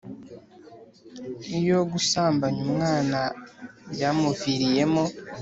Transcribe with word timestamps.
Iyo 1.59 1.77
gusambanya 1.91 2.59
umwana 2.67 3.19
byamuviriyemo 3.91 5.03